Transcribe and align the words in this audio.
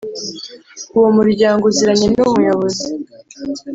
uwo 0.97 1.09
muryango 1.17 1.63
uziranye 1.69 2.07
n 2.15 2.17
Umuyobozi 2.27 2.87